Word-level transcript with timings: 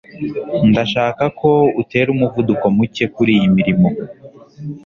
ndashaka 0.69 1.23
ko 1.39 1.51
utera 1.81 2.09
umuvuduko 2.15 2.65
muke 2.75 3.05
kuriyi 3.13 3.47
mirimo 3.57 3.87